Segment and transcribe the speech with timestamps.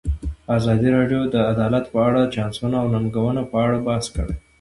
[0.57, 4.35] ازادي راډیو د عدالت په اړه د چانسونو او ننګونو په اړه بحث کړی.